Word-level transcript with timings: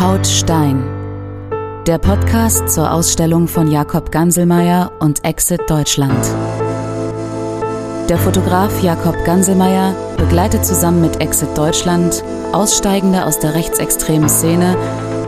Haut 0.00 0.26
Stein. 0.26 0.82
Der 1.86 1.98
Podcast 1.98 2.68
zur 2.68 2.92
Ausstellung 2.92 3.46
von 3.46 3.70
Jakob 3.70 4.10
Ganselmeier 4.10 4.90
und 4.98 5.24
Exit 5.24 5.60
Deutschland. 5.68 6.18
Der 8.08 8.18
Fotograf 8.18 8.82
Jakob 8.82 9.24
Ganselmeier 9.24 9.94
begleitet 10.16 10.64
zusammen 10.66 11.00
mit 11.00 11.20
Exit 11.20 11.56
Deutschland 11.56 12.24
Aussteigende 12.52 13.24
aus 13.24 13.38
der 13.38 13.54
rechtsextremen 13.54 14.28
Szene, 14.28 14.76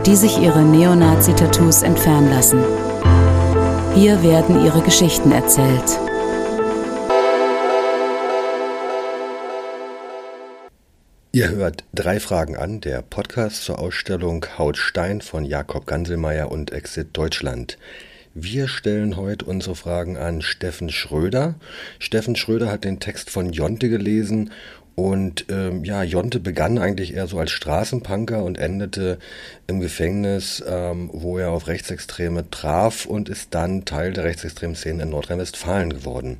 die 0.05 0.17
sich 0.17 0.37
ihre 0.37 0.61
Neonazi-Tattoos 0.61 1.83
entfernen 1.83 2.29
lassen. 2.29 2.59
Hier 3.95 4.21
werden 4.21 4.65
ihre 4.65 4.81
Geschichten 4.81 5.31
erzählt. 5.31 5.97
Ihr 11.37 11.51
hört 11.51 11.83
drei 11.93 12.19
Fragen 12.19 12.55
an, 12.55 12.81
der 12.81 13.03
Podcast 13.03 13.63
zur 13.63 13.77
Ausstellung 13.77 14.43
Haut 14.57 14.75
Stein 14.75 15.21
von 15.21 15.45
Jakob 15.45 15.85
Ganselmeier 15.85 16.49
und 16.51 16.71
Exit 16.71 17.09
Deutschland. 17.13 17.77
Wir 18.33 18.67
stellen 18.67 19.17
heute 19.17 19.45
unsere 19.45 19.75
Fragen 19.75 20.17
an 20.17 20.41
Steffen 20.41 20.89
Schröder. 20.89 21.53
Steffen 21.99 22.35
Schröder 22.35 22.71
hat 22.71 22.85
den 22.85 22.99
Text 22.99 23.29
von 23.29 23.53
Jonte 23.53 23.87
gelesen 23.87 24.49
und 24.95 25.45
ähm, 25.49 25.83
ja, 25.83 26.01
Jonte 26.01 26.39
begann 26.39 26.79
eigentlich 26.79 27.13
eher 27.13 27.27
so 27.27 27.37
als 27.37 27.51
Straßenpunker 27.51 28.43
und 28.43 28.57
endete 28.57 29.19
im 29.67 29.79
Gefängnis, 29.79 30.63
ähm, 30.67 31.11
wo 31.13 31.37
er 31.37 31.51
auf 31.51 31.67
Rechtsextreme 31.67 32.49
traf 32.49 33.05
und 33.05 33.29
ist 33.29 33.53
dann 33.53 33.85
Teil 33.85 34.11
der 34.11 34.23
rechtsextremen 34.23 34.75
Szene 34.75 35.03
in 35.03 35.11
Nordrhein-Westfalen 35.11 35.93
geworden. 35.93 36.39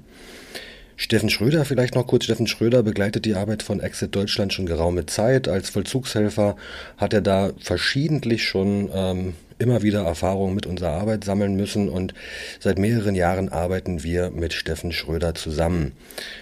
Steffen 0.99 1.29
Schröder, 1.29 1.63
vielleicht 1.63 1.93
noch 1.93 2.07
kurz. 2.07 2.23
Steffen 2.23 2.47
Schröder 2.47 2.81
begleitet 2.81 3.25
die 3.25 3.35
Arbeit 3.35 3.61
von 3.61 3.79
Exit 3.79 4.15
Deutschland 4.15 4.51
schon 4.51 4.65
geraume 4.65 5.05
Zeit. 5.05 5.47
Als 5.47 5.69
Vollzugshelfer 5.69 6.55
hat 6.97 7.13
er 7.13 7.21
da 7.21 7.51
verschiedentlich 7.59 8.45
schon 8.45 8.89
ähm, 8.91 9.33
immer 9.59 9.83
wieder 9.83 10.03
Erfahrungen 10.03 10.55
mit 10.55 10.65
unserer 10.65 10.93
Arbeit 10.93 11.23
sammeln 11.23 11.55
müssen 11.55 11.87
und 11.87 12.15
seit 12.59 12.79
mehreren 12.79 13.13
Jahren 13.13 13.49
arbeiten 13.49 14.01
wir 14.01 14.31
mit 14.31 14.53
Steffen 14.53 14.91
Schröder 14.91 15.35
zusammen. 15.35 15.91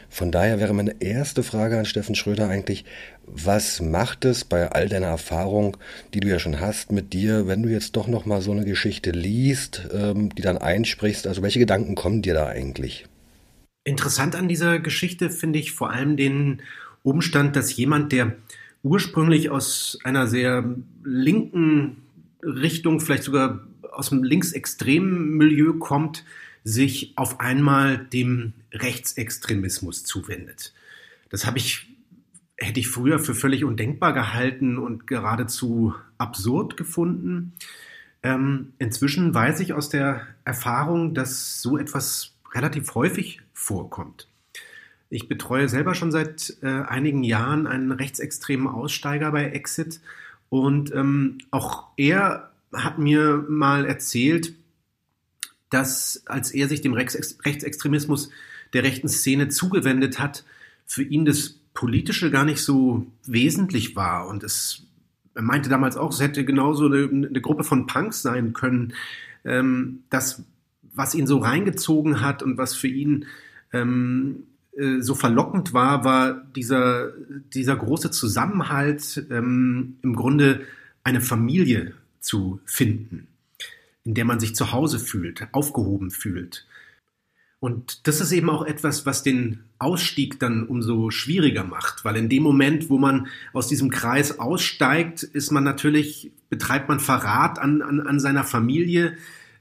Von 0.10 0.32
daher 0.32 0.58
wäre 0.58 0.74
meine 0.74 1.02
erste 1.02 1.44
Frage 1.44 1.78
an 1.78 1.86
Steffen 1.86 2.16
Schröder 2.16 2.48
eigentlich, 2.48 2.86
was 3.26 3.82
macht 3.82 4.24
es 4.24 4.46
bei 4.46 4.72
all 4.72 4.88
deiner 4.88 5.08
Erfahrung, 5.08 5.76
die 6.14 6.22
du 6.22 6.30
ja 6.30 6.40
schon 6.40 6.62
hast 6.62 6.94
mit 6.94 7.12
dir, 7.12 7.46
wenn 7.46 7.62
du 7.62 7.68
jetzt 7.68 7.98
doch 7.98 8.08
noch 8.08 8.26
mal 8.26 8.42
so 8.42 8.54
eine 8.54 8.64
Geschichte 8.64 9.12
liest, 9.12 9.90
ähm, 9.94 10.34
die 10.34 10.42
dann 10.42 10.58
einsprichst? 10.58 11.28
Also 11.28 11.42
welche 11.42 11.60
Gedanken 11.60 11.96
kommen 11.96 12.22
dir 12.22 12.36
da 12.36 12.48
eigentlich? 12.48 13.06
Interessant 13.86 14.36
an 14.36 14.48
dieser 14.48 14.80
Geschichte 14.80 15.30
finde 15.30 15.60
ich 15.60 15.72
vor 15.72 15.92
allem 15.92 16.18
den 16.18 16.64
Umstand, 17.04 17.56
dass 17.56 17.78
jemand, 17.78 18.12
der 18.12 18.36
ursprünglich 18.82 19.52
aus 19.52 20.00
einer 20.04 20.28
sehr 20.28 20.76
linken 21.04 21.98
Richtung, 22.42 23.00
vielleicht 23.00 23.24
sogar 23.24 23.66
aus 23.92 24.10
dem 24.10 24.24
linksextremen 24.24 25.38
Milieu 25.38 25.74
kommt, 25.74 26.26
sich 26.64 27.14
auf 27.16 27.40
einmal 27.40 28.00
dem 28.00 28.54
Rechtsextremismus 28.74 30.04
zuwendet. 30.04 30.74
Das 31.30 31.46
habe 31.46 31.60
ich, 31.60 31.88
hätte 32.58 32.80
ich 32.80 32.88
früher 32.88 33.20
für 33.20 33.36
völlig 33.36 33.64
undenkbar 33.64 34.14
gehalten 34.14 34.80
und 34.80 35.06
geradezu 35.06 35.94
absurd 36.18 36.76
gefunden. 36.76 37.54
Ähm, 38.24 38.74
inzwischen 38.80 39.32
weiß 39.36 39.60
ich 39.60 39.74
aus 39.74 39.90
der 39.90 40.26
Erfahrung, 40.44 41.14
dass 41.14 41.62
so 41.62 41.78
etwas 41.78 42.35
relativ 42.56 42.96
häufig 42.96 43.42
vorkommt. 43.54 44.28
Ich 45.10 45.28
betreue 45.28 45.70
selber 45.70 45.94
schon 45.94 46.12
seit 46.12 46.58
äh, 46.62 46.68
einigen 46.68 47.24
Jahren 47.24 47.68
einen 47.68 47.92
rechtsextremen 47.92 48.68
Aussteiger 48.68 49.32
bei 49.32 49.46
Exit 49.46 50.02
und 50.50 50.94
ähm, 50.94 51.38
auch 51.52 51.88
er 51.98 52.52
hat 52.74 52.98
mir 52.98 53.46
mal 53.48 53.86
erzählt, 53.86 54.54
dass 55.70 56.24
als 56.26 56.52
er 56.52 56.68
sich 56.68 56.82
dem 56.82 56.94
Rechts 56.94 57.38
Rechtsextremismus 57.46 58.30
der 58.74 58.84
rechten 58.84 59.08
Szene 59.08 59.50
zugewendet 59.50 60.20
hat, 60.20 60.44
für 60.86 61.04
ihn 61.04 61.26
das 61.26 61.60
Politische 61.74 62.32
gar 62.32 62.46
nicht 62.46 62.62
so 62.62 63.06
wesentlich 63.26 63.96
war 63.96 64.28
und 64.28 64.44
es 64.44 64.86
er 65.36 65.42
meinte 65.42 65.70
damals 65.70 65.98
auch, 65.98 66.12
es 66.12 66.22
hätte 66.22 66.46
genauso 66.46 66.86
eine, 66.86 67.10
eine 67.10 67.42
Gruppe 67.42 67.66
von 67.66 67.88
Punks 67.88 68.22
sein 68.22 68.54
können. 68.54 68.94
Ähm, 69.44 70.04
das 70.10 70.44
was 70.96 71.16
ihn 71.16 71.28
so 71.28 71.38
reingezogen 71.40 72.22
hat 72.22 72.44
und 72.44 72.58
was 72.58 72.76
für 72.76 72.88
ihn 72.88 73.26
ähm, 73.74 74.44
äh, 74.78 75.02
so 75.02 75.16
verlockend 75.16 75.74
war, 75.74 76.04
war 76.04 76.34
dieser, 76.56 77.12
dieser 77.54 77.76
große 77.76 78.12
Zusammenhalt, 78.12 79.26
ähm, 79.30 79.98
im 80.02 80.16
Grunde 80.16 80.62
eine 81.04 81.22
Familie 81.22 81.94
zu 82.20 82.60
finden, 82.66 83.28
in 84.04 84.14
der 84.14 84.26
man 84.26 84.40
sich 84.40 84.56
zu 84.56 84.72
Hause 84.72 85.00
fühlt, 85.00 85.48
aufgehoben 85.52 86.12
fühlt. 86.12 86.66
Und 87.60 88.08
das 88.08 88.22
ist 88.22 88.32
eben 88.32 88.50
auch 88.50 88.66
etwas, 88.66 89.06
was 89.06 89.24
den 89.24 89.64
Ausstieg 89.80 90.40
dann 90.40 90.68
umso 90.68 91.10
schwieriger 91.10 91.64
macht, 91.64 92.06
weil 92.06 92.16
in 92.16 92.30
dem 92.30 92.44
Moment, 92.44 92.90
wo 92.90 92.98
man 92.98 93.28
aus 93.54 93.68
diesem 93.68 93.90
Kreis 93.90 94.40
aussteigt, 94.40 95.24
ist 95.24 95.52
man 95.52 95.64
natürlich, 95.64 96.32
betreibt 96.50 96.90
man 96.90 97.00
Verrat 97.00 97.58
an, 97.58 97.82
an, 97.82 98.02
an 98.02 98.20
seiner 98.20 98.44
Familie, 98.44 99.18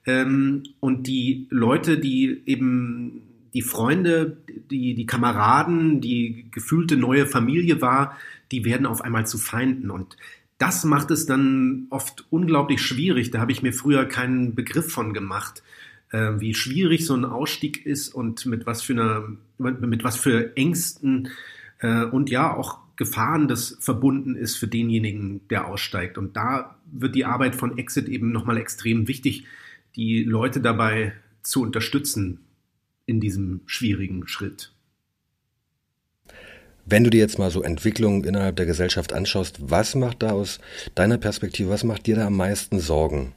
ähm, 0.07 0.65
und 0.81 1.07
die 1.07 1.47
Leute, 1.51 1.99
die 1.99 2.43
eben 2.47 3.23
die 3.55 3.63
Freunde, 3.63 4.37
die, 4.71 4.95
die 4.95 5.07
Kameraden, 5.07 6.01
die 6.01 6.49
gefühlte 6.51 6.97
neue 6.97 7.27
Familie 7.27 7.81
war, 7.81 8.17
die 8.51 8.65
werden 8.65 8.87
auf 8.87 9.01
einmal 9.01 9.27
zu 9.27 9.39
Feinden. 9.39 9.91
Und 9.91 10.17
das 10.59 10.85
macht 10.85 11.11
es 11.11 11.27
dann 11.27 11.87
oft 11.91 12.27
unglaublich 12.31 12.83
schwierig. 12.83 13.31
Da 13.31 13.41
habe 13.41 13.53
ich 13.53 13.63
mir 13.63 13.73
früher 13.73 14.07
keinen 14.07 14.55
Begriff 14.55 14.93
von 14.93 15.15
gemacht, 15.15 15.63
äh, 16.11 16.33
wie 16.39 16.55
schwierig 16.55 17.07
so 17.07 17.15
ein 17.15 17.25
Ausstieg 17.25 17.87
ist 17.87 18.15
und 18.15 18.45
mit 18.47 18.67
was 18.67 18.83
für 18.83 18.93
einer, 18.93 19.29
mit 19.59 20.05
was 20.05 20.17
für 20.17 20.57
Ängsten 20.57 21.29
äh, 21.79 22.05
und 22.05 22.31
ja 22.31 22.55
auch 22.55 22.79
Gefahren 22.97 23.49
das 23.49 23.77
verbunden 23.81 24.37
ist 24.37 24.57
für 24.57 24.69
denjenigen, 24.69 25.41
der 25.49 25.67
aussteigt. 25.67 26.17
Und 26.17 26.37
da 26.37 26.77
wird 26.93 27.17
die 27.17 27.25
Arbeit 27.25 27.57
von 27.57 27.77
Exit 27.77 28.09
eben 28.09 28.31
nochmal 28.31 28.57
extrem 28.57 29.09
wichtig, 29.09 29.45
die 29.97 30.25
Leute 30.25 30.61
dabei 30.61 31.13
zu 31.43 31.63
unterstützen 31.63 32.41
in 33.07 33.21
diesem 33.21 33.61
schwierigen 33.67 34.27
Schritt. 34.27 34.73
Wenn 36.87 37.05
du 37.05 37.11
dir 37.11 37.21
jetzt 37.21 37.39
mal 37.39 37.51
so 37.51 37.63
Entwicklungen 37.63 38.25
innerhalb 38.25 38.57
der 38.57 38.67
Gesellschaft 38.67 39.13
anschaust, 39.13 39.71
was 39.71 39.95
macht 39.95 40.23
da 40.23 40.33
aus 40.33 40.59
deiner 40.95 41.17
Perspektive, 41.17 41.71
was 41.71 41.85
macht 41.85 42.07
dir 42.07 42.17
da 42.17 42.27
am 42.27 42.37
meisten 42.37 42.79
Sorgen? 42.79 43.33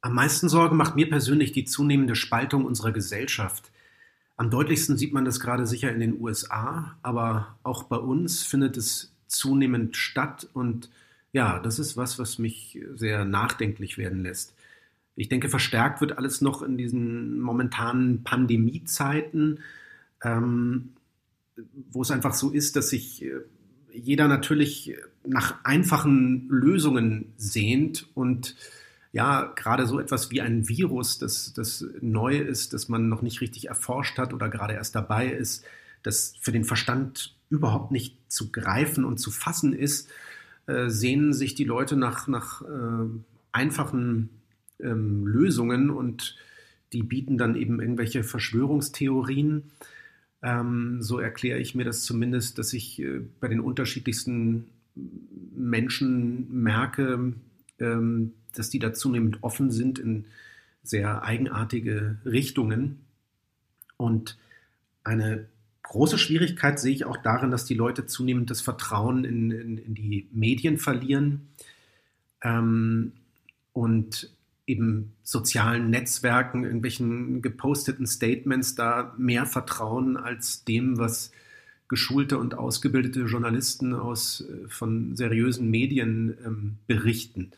Am 0.00 0.14
meisten 0.14 0.48
Sorge 0.48 0.74
macht 0.74 0.96
mir 0.96 1.08
persönlich 1.08 1.52
die 1.52 1.64
zunehmende 1.64 2.14
Spaltung 2.14 2.66
unserer 2.66 2.92
Gesellschaft. 2.92 3.72
Am 4.36 4.50
deutlichsten 4.50 4.96
sieht 4.96 5.12
man 5.12 5.24
das 5.24 5.40
gerade 5.40 5.66
sicher 5.66 5.90
in 5.90 6.00
den 6.00 6.20
USA, 6.20 6.96
aber 7.02 7.56
auch 7.62 7.84
bei 7.84 7.96
uns 7.96 8.42
findet 8.42 8.76
es 8.76 9.12
zunehmend 9.26 9.96
statt 9.96 10.48
und 10.52 10.90
ja, 11.32 11.58
das 11.58 11.80
ist 11.80 11.96
was, 11.96 12.18
was 12.18 12.38
mich 12.38 12.78
sehr 12.94 13.24
nachdenklich 13.24 13.98
werden 13.98 14.22
lässt. 14.22 14.54
Ich 15.16 15.28
denke, 15.28 15.48
verstärkt 15.48 16.00
wird 16.00 16.18
alles 16.18 16.40
noch 16.40 16.62
in 16.62 16.76
diesen 16.76 17.40
momentanen 17.40 18.24
Pandemiezeiten, 18.24 19.60
ähm, 20.22 20.90
wo 21.90 22.02
es 22.02 22.10
einfach 22.10 22.34
so 22.34 22.50
ist, 22.50 22.76
dass 22.76 22.90
sich 22.90 23.24
äh, 23.24 23.40
jeder 23.92 24.26
natürlich 24.26 24.96
nach 25.24 25.64
einfachen 25.64 26.48
Lösungen 26.48 27.32
sehnt 27.36 28.08
und 28.14 28.56
ja, 29.12 29.52
gerade 29.54 29.86
so 29.86 30.00
etwas 30.00 30.32
wie 30.32 30.40
ein 30.40 30.68
Virus, 30.68 31.18
das, 31.18 31.52
das 31.52 31.86
neu 32.00 32.36
ist, 32.36 32.72
das 32.72 32.88
man 32.88 33.08
noch 33.08 33.22
nicht 33.22 33.40
richtig 33.40 33.68
erforscht 33.68 34.18
hat 34.18 34.34
oder 34.34 34.48
gerade 34.48 34.74
erst 34.74 34.96
dabei 34.96 35.28
ist, 35.28 35.64
das 36.02 36.34
für 36.40 36.50
den 36.50 36.64
Verstand 36.64 37.36
überhaupt 37.48 37.92
nicht 37.92 38.18
zu 38.26 38.50
greifen 38.50 39.04
und 39.04 39.18
zu 39.18 39.30
fassen 39.30 39.72
ist, 39.72 40.10
äh, 40.66 40.88
sehnen 40.88 41.32
sich 41.32 41.54
die 41.54 41.64
Leute 41.64 41.96
nach, 41.96 42.26
nach 42.26 42.62
äh, 42.62 43.08
einfachen 43.52 44.30
ähm, 44.80 45.26
Lösungen 45.26 45.90
und 45.90 46.36
die 46.92 47.02
bieten 47.02 47.38
dann 47.38 47.56
eben 47.56 47.80
irgendwelche 47.80 48.22
Verschwörungstheorien. 48.22 49.64
Ähm, 50.42 51.02
so 51.02 51.18
erkläre 51.18 51.58
ich 51.58 51.74
mir 51.74 51.84
das 51.84 52.02
zumindest, 52.02 52.58
dass 52.58 52.72
ich 52.72 53.00
äh, 53.00 53.20
bei 53.40 53.48
den 53.48 53.60
unterschiedlichsten 53.60 54.66
Menschen 55.54 56.62
merke, 56.62 57.34
ähm, 57.78 58.32
dass 58.54 58.70
die 58.70 58.78
da 58.78 58.92
zunehmend 58.92 59.42
offen 59.42 59.70
sind 59.70 59.98
in 59.98 60.26
sehr 60.82 61.22
eigenartige 61.24 62.18
Richtungen. 62.24 63.00
Und 63.96 64.38
eine 65.02 65.46
große 65.82 66.18
Schwierigkeit 66.18 66.78
sehe 66.78 66.94
ich 66.94 67.04
auch 67.04 67.16
darin, 67.16 67.50
dass 67.50 67.64
die 67.64 67.74
Leute 67.74 68.06
zunehmend 68.06 68.50
das 68.50 68.60
Vertrauen 68.60 69.24
in, 69.24 69.50
in, 69.50 69.78
in 69.78 69.94
die 69.94 70.28
Medien 70.32 70.78
verlieren. 70.78 71.48
Ähm, 72.42 73.12
und 73.72 74.30
eben 74.66 75.14
sozialen 75.22 75.90
Netzwerken, 75.90 76.64
irgendwelchen 76.64 77.42
geposteten 77.42 78.06
Statements 78.06 78.74
da 78.74 79.14
mehr 79.18 79.46
vertrauen 79.46 80.16
als 80.16 80.64
dem, 80.64 80.98
was 80.98 81.32
geschulte 81.88 82.38
und 82.38 82.54
ausgebildete 82.54 83.20
Journalisten 83.22 83.94
aus 83.94 84.40
äh, 84.42 84.68
von 84.68 85.14
seriösen 85.16 85.70
Medien 85.70 86.36
ähm, 86.44 86.78
berichten. 86.86 87.52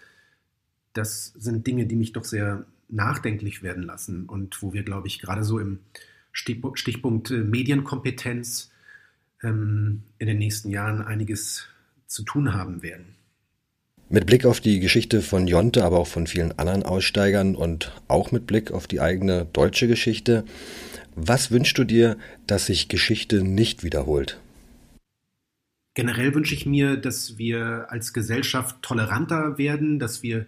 Das 0.93 1.33
sind 1.37 1.67
Dinge, 1.67 1.87
die 1.87 1.97
mich 1.97 2.13
doch 2.13 2.25
sehr 2.25 2.67
nachdenklich 2.89 3.63
werden 3.63 3.83
lassen 3.83 4.27
und 4.27 4.63
wo 4.63 4.73
wir, 4.73 4.83
glaube 4.83 5.07
ich, 5.07 5.21
gerade 5.21 5.45
so 5.45 5.59
im 5.59 5.79
Stichpunkt 6.33 7.31
äh, 7.31 7.39
Medienkompetenz 7.39 8.71
ähm, 9.43 10.03
in 10.19 10.27
den 10.27 10.39
nächsten 10.39 10.71
Jahren 10.71 11.03
einiges 11.03 11.69
zu 12.07 12.23
tun 12.23 12.53
haben 12.53 12.83
werden. 12.83 13.15
Mit 14.09 14.27
Blick 14.27 14.47
auf 14.47 14.61
die 14.61 14.79
Geschichte 14.79 15.21
von 15.21 15.49
Jonte, 15.49 15.85
aber 15.85 15.99
auch 15.99 16.07
von 16.07 16.29
vielen 16.29 16.57
anderen 16.59 16.85
Aussteigern 16.85 17.57
und 17.57 17.93
auch 18.07 18.31
mit 18.31 18.47
Blick 18.47 18.71
auf 18.71 18.87
die 18.87 19.01
eigene 19.01 19.47
deutsche 19.53 19.89
Geschichte, 19.89 20.45
was 21.17 21.51
wünschst 21.51 21.77
du 21.77 21.85
dir, 21.85 22.17
dass 22.47 22.67
sich 22.67 22.89
Geschichte 22.89 23.43
nicht 23.43 23.83
wiederholt? 23.83 24.39
Generell 25.95 26.35
wünsche 26.35 26.55
ich 26.55 26.67
mir, 26.67 26.97
dass 26.97 27.39
wir 27.39 27.87
als 27.89 28.13
Gesellschaft 28.13 28.81
toleranter 28.83 29.59
werden, 29.59 29.99
dass 29.99 30.23
wir 30.23 30.47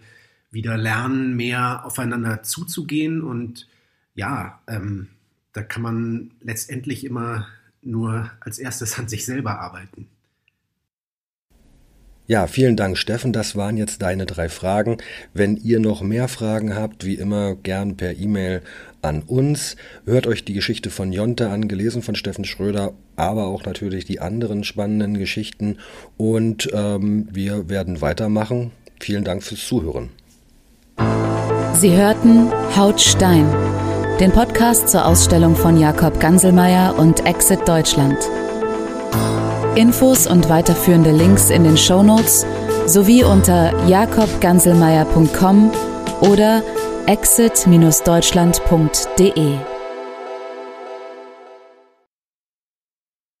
wieder 0.51 0.77
lernen, 0.77 1.35
mehr 1.35 1.85
aufeinander 1.85 2.43
zuzugehen. 2.43 3.21
Und 3.21 3.67
ja, 4.13 4.61
ähm, 4.67 5.07
da 5.51 5.63
kann 5.63 5.81
man 5.81 6.31
letztendlich 6.39 7.03
immer 7.03 7.47
nur 7.81 8.31
als 8.39 8.57
erstes 8.59 8.99
an 8.99 9.09
sich 9.09 9.25
selber 9.25 9.59
arbeiten. 9.59 10.07
Ja, 12.29 12.45
vielen 12.45 12.75
Dank, 12.75 12.95
Steffen. 12.95 13.33
Das 13.33 13.55
waren 13.55 13.75
jetzt 13.75 14.03
deine 14.03 14.27
drei 14.27 14.49
Fragen. 14.49 14.97
Wenn 15.33 15.57
ihr 15.57 15.79
noch 15.79 16.03
mehr 16.03 16.27
Fragen 16.27 16.75
habt, 16.75 17.03
wie 17.03 17.15
immer 17.15 17.55
gern 17.55 17.97
per 17.97 18.15
E-Mail 18.19 18.61
an 19.01 19.23
uns. 19.23 19.75
Hört 20.05 20.27
euch 20.27 20.45
die 20.45 20.53
Geschichte 20.53 20.91
von 20.91 21.11
Jonte 21.11 21.49
an, 21.49 21.67
gelesen 21.67 22.03
von 22.03 22.13
Steffen 22.13 22.45
Schröder, 22.45 22.93
aber 23.15 23.47
auch 23.47 23.65
natürlich 23.65 24.05
die 24.05 24.19
anderen 24.19 24.63
spannenden 24.63 25.17
Geschichten. 25.17 25.77
Und 26.17 26.69
ähm, 26.71 27.27
wir 27.31 27.67
werden 27.67 27.99
weitermachen. 27.99 28.73
Vielen 28.99 29.23
Dank 29.23 29.41
fürs 29.41 29.65
Zuhören. 29.65 30.09
Sie 31.73 31.97
hörten 31.97 32.51
Hautstein, 32.75 33.49
den 34.19 34.31
Podcast 34.31 34.89
zur 34.89 35.07
Ausstellung 35.07 35.55
von 35.55 35.79
Jakob 35.79 36.19
Ganselmeier 36.19 36.93
und 36.95 37.25
Exit 37.25 37.67
Deutschland. 37.67 38.19
Infos 39.79 40.27
und 40.27 40.49
weiterführende 40.49 41.11
Links 41.11 41.49
in 41.49 41.63
den 41.63 41.77
Show 41.77 42.03
Notes 42.03 42.45
sowie 42.85 43.23
unter 43.23 43.73
jakobganselmeier.com 43.87 45.71
oder 46.19 46.61
exit-deutschland.de. 47.05 49.68